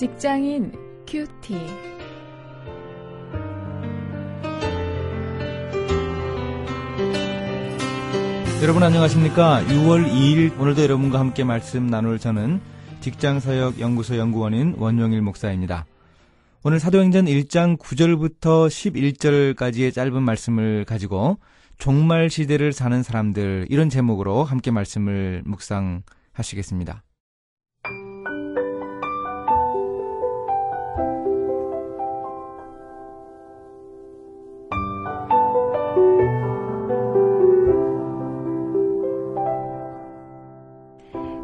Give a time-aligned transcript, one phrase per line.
[0.00, 0.72] 직장인
[1.06, 1.54] 큐티.
[8.62, 9.62] 여러분 안녕하십니까?
[9.66, 12.62] 6월 2일 오늘도 여러분과 함께 말씀 나눌 저는
[13.02, 15.84] 직장사역 연구소 연구원인 원용일 목사입니다.
[16.62, 18.68] 오늘 사도행전 1장 9절부터
[19.54, 21.36] 11절까지의 짧은 말씀을 가지고
[21.76, 27.02] 종말 시대를 사는 사람들 이런 제목으로 함께 말씀을 묵상하시겠습니다.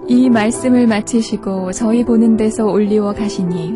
[0.08, 3.74] 이 말씀을 마치시고 저희 보는 데서 올리워 가시니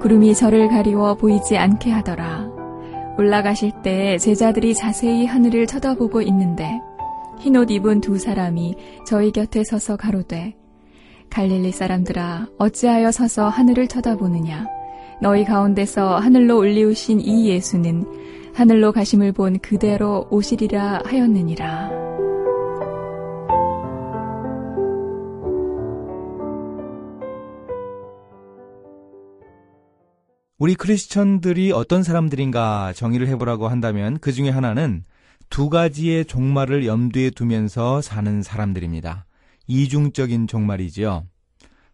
[0.00, 2.50] 구름이 저를 가리워 보이지 않게 하더라.
[3.16, 6.80] 올라가실 때 제자들이 자세히 하늘을 쳐다보고 있는데
[7.38, 8.74] 흰옷 입은 두 사람이
[9.06, 10.54] 저희 곁에 서서 가로되
[11.30, 14.66] 갈릴리 사람들아 어찌하여 서서 하늘을 쳐다보느냐
[15.22, 18.04] 너희 가운데서 하늘로 올리우신 이 예수는
[18.54, 22.01] 하늘로 가심을 본 그대로 오시리라 하였느니라.
[30.62, 35.02] 우리 크리스천들이 어떤 사람들인가 정의를 해보라고 한다면 그 중에 하나는
[35.50, 39.26] 두 가지의 종말을 염두에 두면서 사는 사람들입니다.
[39.66, 41.26] 이중적인 종말이지요.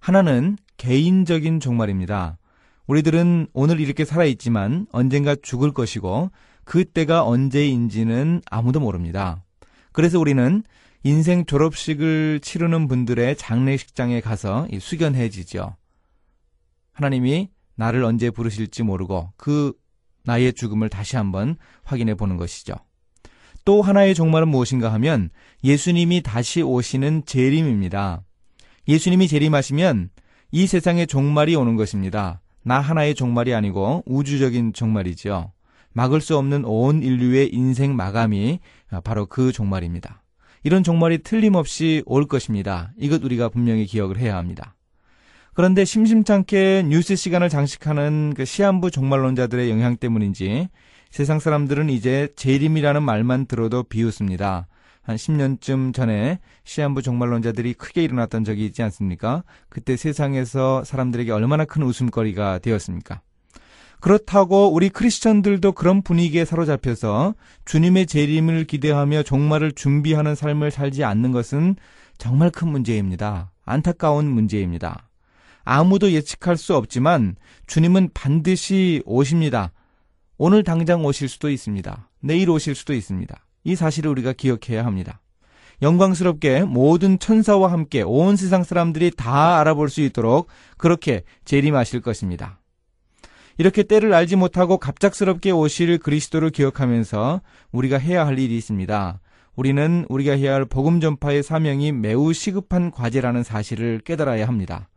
[0.01, 2.37] 하나는 개인적인 종말입니다.
[2.87, 6.31] 우리들은 오늘 이렇게 살아있지만 언젠가 죽을 것이고
[6.65, 9.43] 그때가 언제인지는 아무도 모릅니다.
[9.93, 10.63] 그래서 우리는
[11.05, 15.75] 인생 졸업식을 치르는 분들의 장례식장에 가서 수견해지죠.
[16.93, 17.49] 하나님이
[17.79, 19.73] 나를 언제 부르실지 모르고 그
[20.25, 22.75] 나의 죽음을 다시 한번 확인해 보는 것이죠.
[23.65, 25.31] 또 하나의 종말은 무엇인가 하면
[25.63, 28.23] 예수님이 다시 오시는 재림입니다.
[28.89, 30.11] 예수님이 재림하시면
[30.51, 32.41] 이 세상의 종말이 오는 것입니다.
[32.65, 35.53] 나 하나의 종말이 아니고 우주적인 종말이죠.
[35.93, 38.59] 막을 수 없는 온 인류의 인생 마감이
[39.05, 40.23] 바로 그 종말입니다.
[40.65, 42.93] 이런 종말이 틀림없이 올 것입니다.
[42.99, 44.75] 이것 우리가 분명히 기억을 해야 합니다.
[45.59, 50.69] 그런데 심심찮게 뉴스 시간을 장식하는 그 시한부 종말론자들의 영향 때문인지
[51.11, 54.69] 세상 사람들은 이제 재림이라는 말만 들어도 비웃습니다.
[55.03, 59.43] 한 10년쯤 전에 시한부 종말론자들이 크게 일어났던 적이 있지 않습니까?
[59.69, 63.21] 그때 세상에서 사람들에게 얼마나 큰 웃음거리가 되었습니까?
[63.99, 71.75] 그렇다고 우리 크리스천들도 그런 분위기에 사로잡혀서 주님의 재림을 기대하며 종말을 준비하는 삶을 살지 않는 것은
[72.17, 73.51] 정말 큰 문제입니다.
[73.65, 75.08] 안타까운 문제입니다.
[75.71, 77.37] 아무도 예측할 수 없지만
[77.67, 79.73] 주님은 반드시 오십니다.
[80.39, 82.09] 오늘 당장 오실 수도 있습니다.
[82.21, 83.37] 내일 오실 수도 있습니다.
[83.65, 85.21] 이 사실을 우리가 기억해야 합니다.
[85.83, 90.49] 영광스럽게 모든 천사와 함께 온 세상 사람들이 다 알아볼 수 있도록
[90.79, 92.61] 그렇게 재림하실 것입니다.
[93.59, 97.43] 이렇게 때를 알지 못하고 갑작스럽게 오실 그리스도를 기억하면서
[97.73, 99.21] 우리가 해야 할 일이 있습니다.
[99.55, 104.89] 우리는 우리가 해야 할 복음 전파의 사명이 매우 시급한 과제라는 사실을 깨달아야 합니다.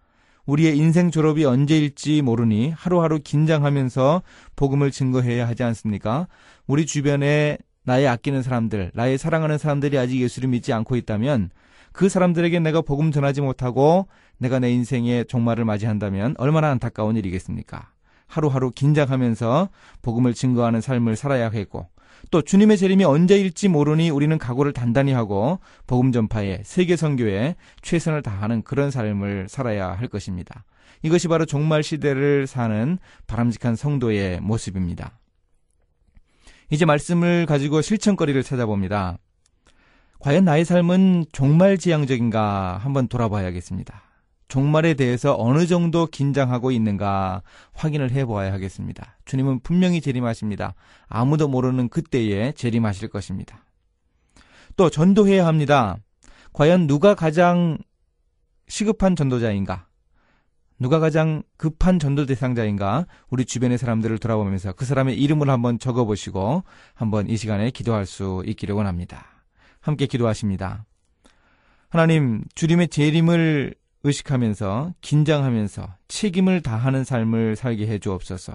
[0.45, 4.23] 우리의 인생 졸업이 언제일지 모르니 하루하루 긴장하면서
[4.55, 6.27] 복음을 증거해야 하지 않습니까?
[6.67, 11.49] 우리 주변에 나의 아끼는 사람들, 나의 사랑하는 사람들이 아직 예수를 믿지 않고 있다면
[11.91, 14.07] 그 사람들에게 내가 복음 전하지 못하고
[14.37, 17.89] 내가 내 인생의 종말을 맞이한다면 얼마나 안타까운 일이겠습니까?
[18.27, 19.69] 하루하루 긴장하면서
[20.01, 21.87] 복음을 증거하는 삶을 살아야 하겠고
[22.29, 28.61] 또 주님의 재림이 언제일지 모르니 우리는 각오를 단단히 하고 복음 전파에 세계 선교에 최선을 다하는
[28.61, 30.63] 그런 삶을 살아야 할 것입니다.
[31.03, 35.19] 이것이 바로 종말 시대를 사는 바람직한 성도의 모습입니다.
[36.69, 39.17] 이제 말씀을 가지고 실천거리를 찾아봅니다.
[40.19, 44.10] 과연 나의 삶은 종말 지향적인가 한번 돌아봐야겠습니다.
[44.51, 47.41] 종말에 대해서 어느 정도 긴장하고 있는가
[47.71, 49.17] 확인을 해보아야 하겠습니다.
[49.23, 50.75] 주님은 분명히 재림하십니다.
[51.07, 53.63] 아무도 모르는 그때에 재림하실 것입니다.
[54.75, 55.95] 또 전도해야 합니다.
[56.51, 57.77] 과연 누가 가장
[58.67, 59.87] 시급한 전도자인가?
[60.79, 63.07] 누가 가장 급한 전도 대상자인가?
[63.29, 68.75] 우리 주변의 사람들을 돌아보면서 그 사람의 이름을 한번 적어보시고 한번 이 시간에 기도할 수 있기를
[68.75, 69.45] 원합니다.
[69.79, 70.83] 함께 기도하십니다.
[71.87, 78.53] 하나님, 주님의 재림을 의식하면서 긴장하면서 책임을 다하는 삶을 살게 해 주옵소서.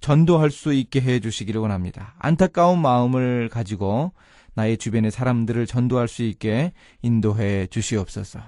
[0.00, 2.14] 전도할 수 있게 해 주시기를 원합니다.
[2.18, 4.12] 안타까운 마음을 가지고
[4.54, 8.40] 나의 주변의 사람들을 전도할 수 있게 인도해 주시옵소서.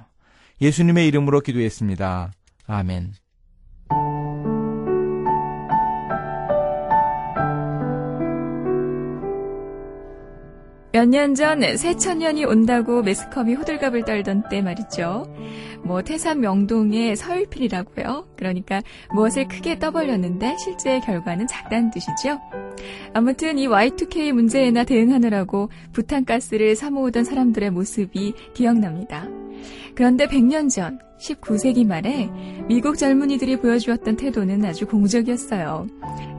[0.61, 2.33] 예수님의 이름으로 기도했습니다.
[2.67, 3.13] 아멘.
[10.93, 15.27] 몇 년 전 새천년이 온다고 매스컴이 호들갑을 떨던 때 말이죠.
[15.85, 18.29] 뭐 태산 명동의 서일필이라고요.
[18.37, 18.83] 그러니까
[19.15, 22.39] 무엇을 크게 떠벌렸는데 실제 결과는 작다는 뜻이죠.
[23.13, 29.29] 아무튼 이 Y2K 문제에나 대응하느라고 부탄가스를 사모으던 사람들의 모습이 기억납니다.
[29.95, 32.31] 그런데 100년 전 19세기 말에
[32.69, 35.89] 미국 젊은이들이 보여주었던 태도는 아주 공적이었어요.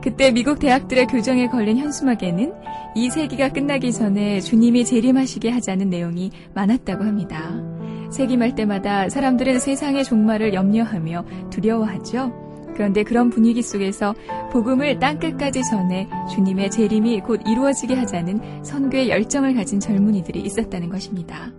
[0.02, 2.54] 그때 미국 대학들의 교정에 걸린 현수막에는
[2.96, 7.69] 이 세기가 끝나기 전에 주님이 재림하시게 하자는 내용이 많았다고 합니다.
[8.10, 12.50] 세기 말 때마다 사람들은 세상의 종말을 염려하며 두려워하죠.
[12.74, 14.14] 그런데 그런 분위기 속에서
[14.52, 21.52] 복음을 땅끝까지 전해 주님의 재림이 곧 이루어지게 하자는 선교의 열정을 가진 젊은이들이 있었다는 것입니다.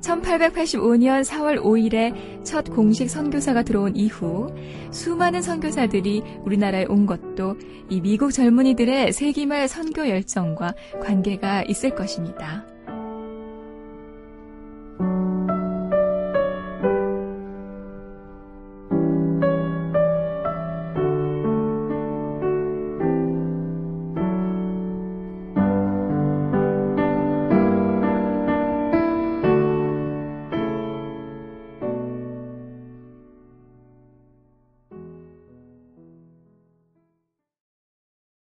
[0.00, 4.54] 1885년 4월 5일에 첫 공식 선교사가 들어온 이후
[4.90, 7.56] 수많은 선교사들이 우리나라에 온 것도
[7.88, 12.64] 이 미국 젊은이들의 세기말 선교 열정과 관계가 있을 것입니다.